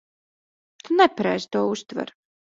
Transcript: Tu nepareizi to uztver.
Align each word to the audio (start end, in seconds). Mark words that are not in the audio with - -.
Tu 0.87 0.95
nepareizi 1.01 1.47
to 1.57 1.61
uztver. 1.75 2.13